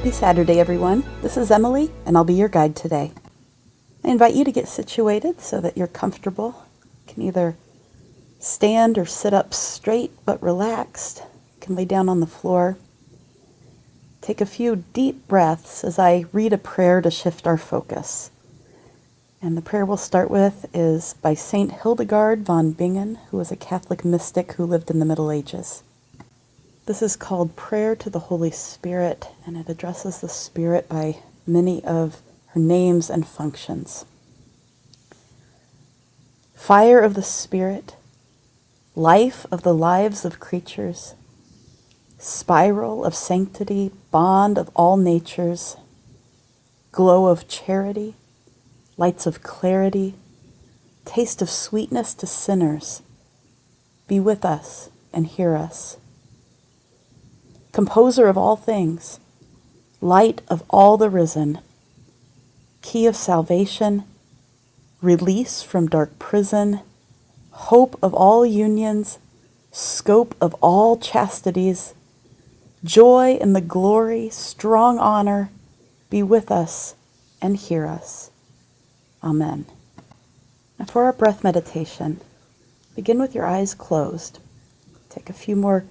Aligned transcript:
Happy 0.00 0.12
Saturday, 0.12 0.58
everyone. 0.58 1.04
This 1.20 1.36
is 1.36 1.50
Emily, 1.50 1.90
and 2.06 2.16
I'll 2.16 2.24
be 2.24 2.32
your 2.32 2.48
guide 2.48 2.74
today. 2.74 3.12
I 4.02 4.08
invite 4.08 4.32
you 4.34 4.44
to 4.44 4.50
get 4.50 4.66
situated 4.66 5.42
so 5.42 5.60
that 5.60 5.76
you're 5.76 5.86
comfortable. 5.86 6.64
You 7.06 7.12
can 7.12 7.22
either 7.22 7.58
stand 8.38 8.96
or 8.96 9.04
sit 9.04 9.34
up 9.34 9.52
straight 9.52 10.12
but 10.24 10.42
relaxed. 10.42 11.18
You 11.18 11.60
can 11.60 11.74
lay 11.74 11.84
down 11.84 12.08
on 12.08 12.20
the 12.20 12.26
floor. 12.26 12.78
Take 14.22 14.40
a 14.40 14.46
few 14.46 14.84
deep 14.94 15.28
breaths 15.28 15.84
as 15.84 15.98
I 15.98 16.24
read 16.32 16.54
a 16.54 16.58
prayer 16.58 17.02
to 17.02 17.10
shift 17.10 17.46
our 17.46 17.58
focus. 17.58 18.30
And 19.42 19.54
the 19.54 19.60
prayer 19.60 19.84
we'll 19.84 19.98
start 19.98 20.30
with 20.30 20.64
is 20.72 21.12
by 21.20 21.34
St. 21.34 21.72
Hildegard 21.82 22.46
von 22.46 22.72
Bingen, 22.72 23.18
who 23.30 23.36
was 23.36 23.52
a 23.52 23.56
Catholic 23.56 24.02
mystic 24.02 24.52
who 24.52 24.64
lived 24.64 24.90
in 24.90 24.98
the 24.98 25.04
Middle 25.04 25.30
Ages. 25.30 25.82
This 26.90 27.02
is 27.02 27.14
called 27.14 27.54
Prayer 27.54 27.94
to 27.94 28.10
the 28.10 28.18
Holy 28.18 28.50
Spirit, 28.50 29.28
and 29.46 29.56
it 29.56 29.68
addresses 29.68 30.20
the 30.20 30.28
Spirit 30.28 30.88
by 30.88 31.18
many 31.46 31.84
of 31.84 32.20
her 32.48 32.58
names 32.58 33.08
and 33.08 33.24
functions. 33.24 34.04
Fire 36.56 36.98
of 36.98 37.14
the 37.14 37.22
Spirit, 37.22 37.94
life 38.96 39.46
of 39.52 39.62
the 39.62 39.72
lives 39.72 40.24
of 40.24 40.40
creatures, 40.40 41.14
spiral 42.18 43.04
of 43.04 43.14
sanctity, 43.14 43.92
bond 44.10 44.58
of 44.58 44.68
all 44.74 44.96
natures, 44.96 45.76
glow 46.90 47.26
of 47.26 47.46
charity, 47.46 48.16
lights 48.96 49.26
of 49.26 49.44
clarity, 49.44 50.16
taste 51.04 51.40
of 51.40 51.48
sweetness 51.48 52.14
to 52.14 52.26
sinners, 52.26 53.00
be 54.08 54.18
with 54.18 54.44
us 54.44 54.90
and 55.12 55.28
hear 55.28 55.54
us. 55.54 55.96
Composer 57.72 58.26
of 58.26 58.36
all 58.36 58.56
things, 58.56 59.20
light 60.00 60.42
of 60.48 60.64
all 60.70 60.96
the 60.96 61.10
risen, 61.10 61.60
key 62.82 63.06
of 63.06 63.14
salvation, 63.14 64.04
release 65.00 65.62
from 65.62 65.86
dark 65.86 66.18
prison, 66.18 66.80
hope 67.50 67.98
of 68.02 68.12
all 68.12 68.44
unions, 68.44 69.18
scope 69.70 70.34
of 70.40 70.54
all 70.54 70.96
chastities, 70.98 71.94
joy 72.82 73.38
in 73.40 73.52
the 73.52 73.60
glory, 73.60 74.28
strong 74.30 74.98
honor, 74.98 75.50
be 76.08 76.22
with 76.22 76.50
us 76.50 76.94
and 77.40 77.56
hear 77.56 77.86
us. 77.86 78.30
Amen. 79.22 79.66
And 80.78 80.90
for 80.90 81.04
our 81.04 81.12
breath 81.12 81.44
meditation, 81.44 82.20
begin 82.96 83.20
with 83.20 83.34
your 83.34 83.46
eyes 83.46 83.74
closed. 83.74 84.40
Take 85.08 85.28
a 85.28 85.34
few 85.34 85.54
more 85.54 85.84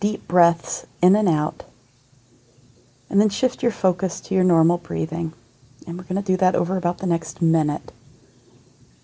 deep 0.00 0.26
breaths 0.28 0.86
in 1.02 1.16
and 1.16 1.28
out, 1.28 1.64
and 3.08 3.20
then 3.20 3.28
shift 3.28 3.62
your 3.62 3.72
focus 3.72 4.20
to 4.20 4.34
your 4.34 4.44
normal 4.44 4.78
breathing. 4.78 5.32
And 5.86 5.98
we're 5.98 6.04
going 6.04 6.22
to 6.22 6.32
do 6.32 6.36
that 6.38 6.54
over 6.54 6.76
about 6.76 6.98
the 6.98 7.06
next 7.06 7.42
minute. 7.42 7.92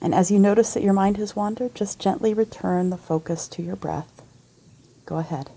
And 0.01 0.15
as 0.15 0.31
you 0.31 0.39
notice 0.39 0.73
that 0.75 0.83
your 0.83 0.95
mind 0.95 1.19
has 1.19 1.37
wandered, 1.37 1.75
just 1.75 2.01
gently 2.01 2.33
return 2.33 2.91
the 2.91 2.97
focus 2.97 3.47
to 3.49 3.63
your 3.63 3.77
breath. 3.77 4.23
Go 5.05 5.19
ahead. 5.19 5.51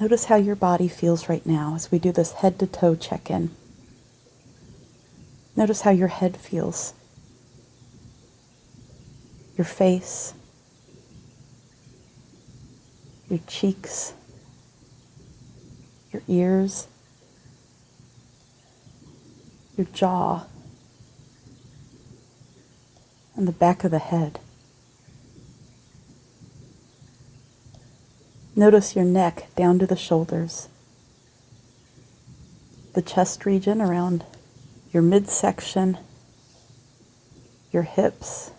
Notice 0.00 0.24
how 0.24 0.36
your 0.36 0.56
body 0.56 0.88
feels 0.88 1.28
right 1.28 1.44
now 1.46 1.74
as 1.76 1.90
we 1.90 1.98
do 1.98 2.10
this 2.10 2.32
head 2.32 2.58
to 2.58 2.66
toe 2.66 2.96
check 2.96 3.30
in. 3.30 3.50
Notice 5.56 5.82
how 5.82 5.92
your 5.92 6.08
head 6.08 6.36
feels, 6.36 6.94
your 9.56 9.64
face, 9.64 10.34
your 13.30 13.38
cheeks, 13.46 14.14
your 16.12 16.22
ears, 16.26 16.88
your 19.76 19.86
jaw, 19.92 20.46
and 23.36 23.46
the 23.46 23.52
back 23.52 23.84
of 23.84 23.92
the 23.92 23.98
head. 24.00 24.40
Notice 28.56 28.94
your 28.94 29.04
neck 29.04 29.48
down 29.56 29.80
to 29.80 29.86
the 29.86 29.96
shoulders, 29.96 30.68
the 32.92 33.02
chest 33.02 33.44
region 33.44 33.80
around 33.80 34.24
your 34.92 35.02
midsection, 35.02 35.98
your 37.72 37.82
hips, 37.82 38.52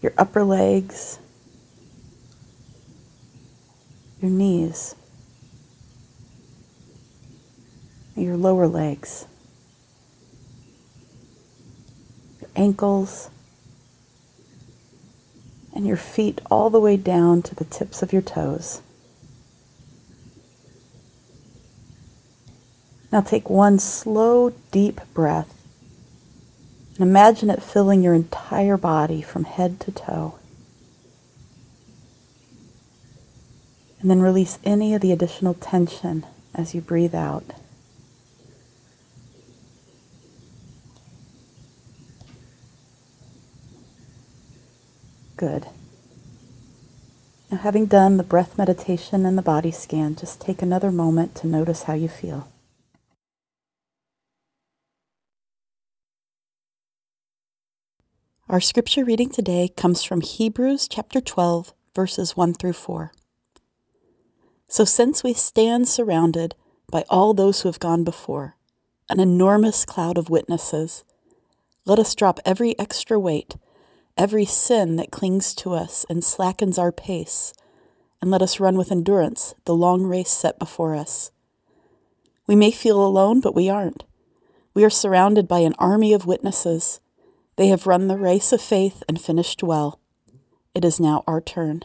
your 0.00 0.12
upper 0.16 0.44
legs, 0.44 1.18
your 4.22 4.30
knees, 4.30 4.94
your 8.14 8.36
lower 8.36 8.68
legs, 8.68 9.26
your 12.40 12.50
ankles 12.54 13.30
and 15.84 15.88
your 15.88 15.98
feet 15.98 16.40
all 16.50 16.70
the 16.70 16.80
way 16.80 16.96
down 16.96 17.42
to 17.42 17.54
the 17.54 17.66
tips 17.66 18.02
of 18.02 18.10
your 18.10 18.22
toes. 18.22 18.80
Now 23.12 23.20
take 23.20 23.50
one 23.50 23.78
slow, 23.78 24.54
deep 24.72 25.02
breath 25.12 25.62
and 26.96 27.06
imagine 27.06 27.50
it 27.50 27.62
filling 27.62 28.02
your 28.02 28.14
entire 28.14 28.78
body 28.78 29.20
from 29.20 29.44
head 29.44 29.78
to 29.80 29.92
toe. 29.92 30.38
And 34.00 34.10
then 34.10 34.22
release 34.22 34.58
any 34.64 34.94
of 34.94 35.02
the 35.02 35.12
additional 35.12 35.52
tension 35.52 36.24
as 36.54 36.74
you 36.74 36.80
breathe 36.80 37.14
out. 37.14 37.44
Good. 45.36 45.66
Now, 47.50 47.58
having 47.58 47.86
done 47.86 48.16
the 48.16 48.22
breath 48.22 48.56
meditation 48.56 49.26
and 49.26 49.36
the 49.36 49.42
body 49.42 49.72
scan, 49.72 50.14
just 50.14 50.40
take 50.40 50.62
another 50.62 50.92
moment 50.92 51.34
to 51.36 51.48
notice 51.48 51.84
how 51.84 51.94
you 51.94 52.08
feel. 52.08 52.48
Our 58.48 58.60
scripture 58.60 59.04
reading 59.04 59.30
today 59.30 59.68
comes 59.76 60.04
from 60.04 60.20
Hebrews 60.20 60.86
chapter 60.86 61.20
12, 61.20 61.72
verses 61.96 62.36
1 62.36 62.54
through 62.54 62.74
4. 62.74 63.12
So, 64.68 64.84
since 64.84 65.24
we 65.24 65.32
stand 65.34 65.88
surrounded 65.88 66.54
by 66.92 67.04
all 67.10 67.34
those 67.34 67.62
who 67.62 67.68
have 67.68 67.80
gone 67.80 68.04
before, 68.04 68.56
an 69.08 69.18
enormous 69.18 69.84
cloud 69.84 70.16
of 70.16 70.30
witnesses, 70.30 71.02
let 71.84 71.98
us 71.98 72.14
drop 72.14 72.38
every 72.44 72.78
extra 72.78 73.18
weight 73.18 73.56
every 74.16 74.44
sin 74.44 74.96
that 74.96 75.10
clings 75.10 75.54
to 75.54 75.72
us 75.72 76.06
and 76.08 76.22
slackens 76.22 76.78
our 76.78 76.92
pace, 76.92 77.52
and 78.20 78.30
let 78.30 78.42
us 78.42 78.60
run 78.60 78.76
with 78.76 78.92
endurance 78.92 79.54
the 79.64 79.74
long 79.74 80.04
race 80.04 80.30
set 80.30 80.58
before 80.58 80.94
us. 80.94 81.30
We 82.46 82.56
may 82.56 82.70
feel 82.70 83.04
alone, 83.04 83.40
but 83.40 83.54
we 83.54 83.68
aren't. 83.68 84.04
We 84.74 84.84
are 84.84 84.90
surrounded 84.90 85.48
by 85.48 85.60
an 85.60 85.74
army 85.78 86.12
of 86.12 86.26
witnesses. 86.26 87.00
They 87.56 87.68
have 87.68 87.86
run 87.86 88.08
the 88.08 88.18
race 88.18 88.52
of 88.52 88.60
faith 88.60 89.02
and 89.08 89.20
finished 89.20 89.62
well. 89.62 90.00
It 90.74 90.84
is 90.84 90.98
now 90.98 91.22
our 91.26 91.40
turn. 91.40 91.82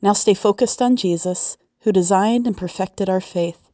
Now 0.00 0.12
stay 0.12 0.34
focused 0.34 0.80
on 0.80 0.96
Jesus, 0.96 1.56
who 1.80 1.92
designed 1.92 2.46
and 2.46 2.56
perfected 2.56 3.08
our 3.08 3.20
faith. 3.20 3.70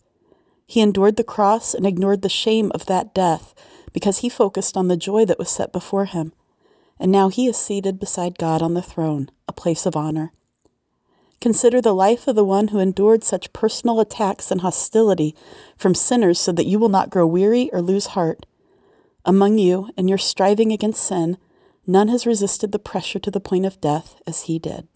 He 0.67 0.81
endured 0.81 1.17
the 1.17 1.25
cross 1.25 1.75
and 1.75 1.87
ignored 1.87 2.23
the 2.23 2.29
shame 2.29 2.73
of 2.75 2.87
that 2.87 3.15
death 3.15 3.55
because 3.93 4.19
he 4.19 4.29
focused 4.29 4.77
on 4.77 4.89
the 4.89 4.97
joy 4.97 5.25
that 5.25 5.39
was 5.39 5.51
set 5.51 5.73
before 5.73 6.07
him. 6.07 6.33
And 6.99 7.13
now 7.13 7.29
he 7.29 7.47
is 7.47 7.57
seated 7.57 7.99
beside 7.99 8.39
God 8.39 8.63
on 8.63 8.75
the 8.75 8.83
throne, 8.83 9.31
a 9.47 9.53
place 9.53 9.87
of 9.87 9.97
honor. 9.97 10.33
Consider 11.41 11.81
the 11.81 11.95
life 11.95 12.27
of 12.27 12.35
the 12.35 12.45
one 12.45 12.69
who 12.69 12.79
endured 12.79 13.23
such 13.23 13.53
personal 13.53 14.01
attacks 14.01 14.51
and 14.51 14.63
hostility 14.63 15.35
from 15.77 15.95
sinners 15.95 16.41
so 16.41 16.53
that 16.53 16.67
you 16.67 16.79
will 16.79 16.89
not 16.89 17.11
grow 17.11 17.27
weary 17.27 17.71
or 17.73 17.83
lose 17.83 18.07
heart. 18.07 18.47
Among 19.25 19.59
you, 19.59 19.91
in 19.97 20.09
your 20.09 20.19
striving 20.19 20.73
against 20.73 21.05
sin, 21.05 21.37
none 21.87 22.09
has 22.09 22.27
resisted 22.27 22.73
the 22.73 22.79
pressure 22.79 23.19
to 23.19 23.31
the 23.31 23.41
point 23.41 23.67
of 23.67 23.81
death 23.81 24.21
as 24.27 24.43
he 24.43 24.59
did. 24.59 24.89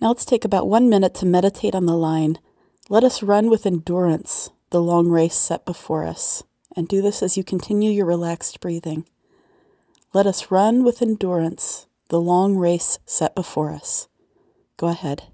Now 0.00 0.08
let's 0.08 0.24
take 0.24 0.44
about 0.44 0.68
one 0.68 0.88
minute 0.88 1.14
to 1.16 1.26
meditate 1.26 1.74
on 1.74 1.86
the 1.86 1.96
line 1.96 2.38
Let 2.90 3.02
us 3.02 3.22
run 3.22 3.48
with 3.48 3.64
endurance 3.64 4.50
the 4.68 4.82
long 4.82 5.08
race 5.08 5.34
set 5.34 5.64
before 5.64 6.04
us, 6.04 6.42
and 6.76 6.86
do 6.86 7.00
this 7.00 7.22
as 7.22 7.36
you 7.36 7.44
continue 7.44 7.90
your 7.90 8.04
relaxed 8.04 8.60
breathing. 8.60 9.06
Let 10.14 10.28
us 10.28 10.48
run 10.48 10.84
with 10.84 11.02
endurance 11.02 11.88
the 12.08 12.20
long 12.20 12.56
race 12.56 13.00
set 13.04 13.34
before 13.34 13.72
us. 13.72 14.06
Go 14.76 14.86
ahead. 14.86 15.24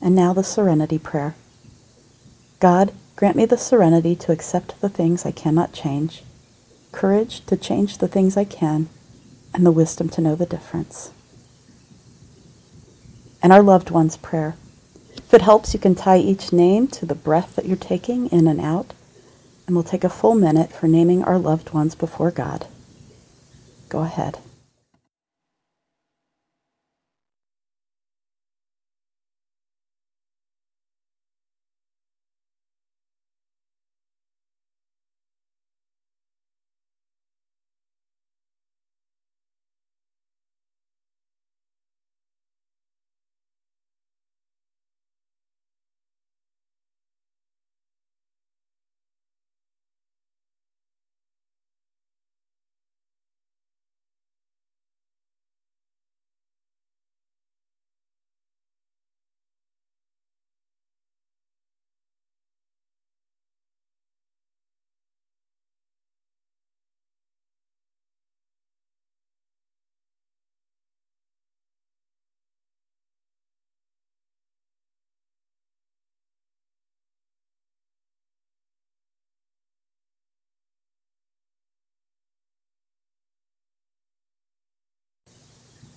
And 0.00 0.14
now 0.14 0.32
the 0.32 0.44
serenity 0.44 0.98
prayer. 0.98 1.34
God, 2.60 2.92
grant 3.16 3.36
me 3.36 3.44
the 3.44 3.58
serenity 3.58 4.14
to 4.16 4.32
accept 4.32 4.80
the 4.80 4.88
things 4.88 5.26
I 5.26 5.30
cannot 5.30 5.72
change, 5.72 6.22
courage 6.92 7.44
to 7.46 7.56
change 7.56 7.98
the 7.98 8.08
things 8.08 8.36
I 8.36 8.44
can, 8.44 8.88
and 9.54 9.66
the 9.66 9.72
wisdom 9.72 10.08
to 10.10 10.20
know 10.20 10.34
the 10.34 10.46
difference. 10.46 11.10
And 13.42 13.52
our 13.52 13.62
loved 13.62 13.90
ones' 13.90 14.16
prayer. 14.16 14.56
If 15.16 15.34
it 15.34 15.42
helps, 15.42 15.74
you 15.74 15.80
can 15.80 15.94
tie 15.94 16.18
each 16.18 16.52
name 16.52 16.88
to 16.88 17.06
the 17.06 17.14
breath 17.14 17.54
that 17.56 17.66
you're 17.66 17.76
taking 17.76 18.28
in 18.28 18.48
and 18.48 18.60
out, 18.60 18.94
and 19.66 19.76
we'll 19.76 19.84
take 19.84 20.04
a 20.04 20.08
full 20.08 20.34
minute 20.34 20.72
for 20.72 20.88
naming 20.88 21.22
our 21.22 21.38
loved 21.38 21.70
ones 21.70 21.94
before 21.94 22.30
God. 22.30 22.66
Go 23.88 24.00
ahead. 24.00 24.38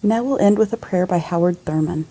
Now 0.04 0.24
we'll 0.24 0.40
end 0.40 0.58
with 0.58 0.74
a 0.74 0.78
prayer 0.78 1.06
by 1.06 1.20
Howard 1.20 1.64
Thurman. 1.64 2.08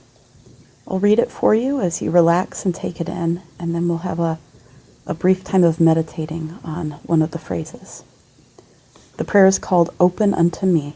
I'll 0.87 1.01
read 1.01 1.19
it 1.19 1.31
for 1.31 1.57
you 1.57 1.81
as 1.81 2.01
you 2.01 2.13
relax 2.13 2.65
and 2.65 2.73
take 2.73 3.01
it 3.01 3.09
in, 3.09 3.43
and 3.59 3.75
then 3.75 3.89
we'll 3.89 3.99
have 3.99 4.21
a, 4.21 4.39
a 5.07 5.15
brief 5.15 5.43
time 5.43 5.65
of 5.65 5.81
meditating 5.81 6.57
on 6.63 6.93
one 7.03 7.21
of 7.21 7.33
the 7.33 7.39
phrases. 7.39 8.05
The 9.17 9.25
prayer 9.25 9.47
is 9.47 9.59
called 9.59 9.91
Open 9.99 10.33
Unto 10.35 10.67
Me. 10.67 10.95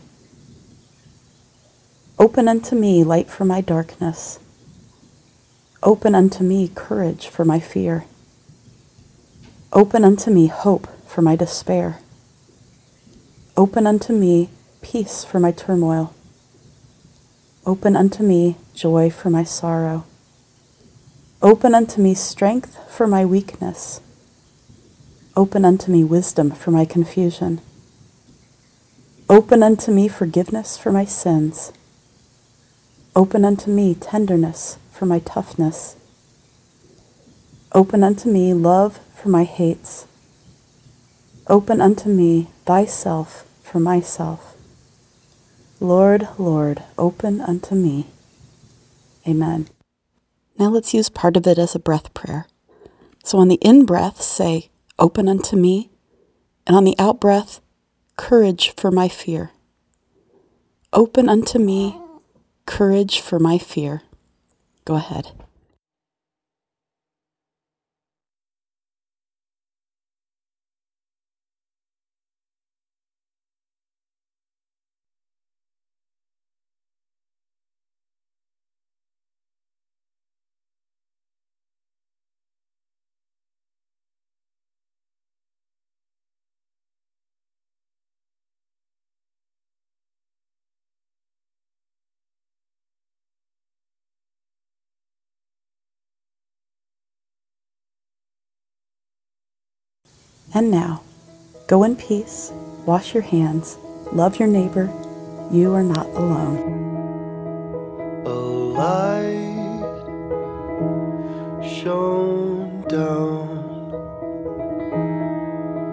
Open 2.17 2.47
unto 2.47 2.77
me 2.77 3.03
light 3.03 3.29
for 3.29 3.45
my 3.45 3.61
darkness. 3.61 4.39
Open 5.83 6.15
unto 6.15 6.45
me 6.45 6.71
courage 6.73 7.27
for 7.27 7.45
my 7.45 7.59
fear. 7.59 8.05
Open 9.73 10.05
unto 10.05 10.31
me 10.31 10.47
hope 10.47 10.87
for 11.09 11.23
my 11.23 11.35
despair. 11.35 11.99
Open 13.57 13.85
unto 13.85 14.13
me 14.13 14.49
peace 14.81 15.25
for 15.25 15.41
my 15.41 15.51
turmoil. 15.51 16.15
Open 17.67 17.97
unto 17.97 18.23
me 18.23 18.57
joy 18.75 19.09
for 19.09 19.31
my 19.31 19.43
sorrow. 19.43 20.05
Open 21.41 21.75
unto 21.75 21.99
me 21.99 22.13
strength 22.13 22.79
for 22.91 23.07
my 23.07 23.25
weakness. 23.25 24.03
Open 25.35 25.65
unto 25.65 25.91
me 25.91 26.05
wisdom 26.05 26.51
for 26.51 26.71
my 26.71 26.85
confusion. 26.85 27.63
Open 29.31 29.63
unto 29.63 29.91
me 29.91 30.09
forgiveness 30.09 30.77
for 30.77 30.93
my 30.93 31.07
sins. 31.07 31.73
Open 33.17 33.47
unto 33.47 33.71
me 33.71 33.95
tenderness 33.95 34.77
for 34.93 35.07
my 35.07 35.21
toughness. 35.21 35.97
Open 37.73 38.05
unto 38.05 38.29
me 38.29 38.53
love 38.53 39.01
for 39.15 39.31
my 39.31 39.45
hates. 39.45 40.07
Open 41.47 41.81
unto 41.81 42.11
me 42.11 42.51
thyself 42.67 43.47
for 43.63 43.81
myself. 43.81 44.54
Lord, 45.85 46.29
Lord, 46.39 46.83
open 46.97 47.43
unto 47.43 47.75
me. 47.75 48.07
Amen. 49.29 49.69
Now 50.59 50.69
let's 50.71 50.95
use 50.95 51.09
part 51.09 51.37
of 51.37 51.47
it 51.47 51.59
as 51.59 51.75
a 51.75 51.79
breath 51.79 52.15
prayer. 52.15 52.47
So 53.23 53.39
on 53.39 53.49
the 53.49 53.57
in 53.57 53.85
breath, 53.85 54.23
say, 54.23 54.71
Open 54.99 55.29
unto 55.29 55.57
me. 55.57 55.91
And 56.67 56.75
on 56.75 56.85
the 56.85 56.99
out 56.99 57.21
breath, 57.21 57.61
Courage 58.17 58.75
for 58.77 58.91
my 58.91 59.09
fear. 59.09 59.51
Open 60.93 61.29
unto 61.29 61.59
me, 61.59 62.01
courage 62.65 63.21
for 63.21 63.41
my 63.41 63.59
fear. 63.59 64.03
Go 64.85 64.95
ahead. 64.95 65.33
And 100.57 100.71
now, 100.71 101.03
go 101.67 101.83
in 101.83 101.97
peace, 101.97 102.53
wash 102.87 103.13
your 103.13 103.25
hands, 103.25 103.77
love 104.13 104.39
your 104.39 104.47
neighbor, 104.47 104.89
You 105.51 105.75
are 105.75 105.83
not 105.83 106.07
alone. 106.07 106.59
A 108.25 108.31
light 108.31 109.35
shone 111.63 112.83
down 112.89 113.49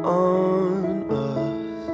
on 0.05 1.11
us. 1.11 1.87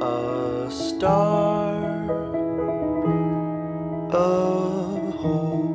A 0.00 0.70
star 0.70 1.74
of 4.12 5.14
hope 5.16 5.67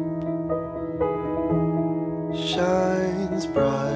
bright. 3.45 3.92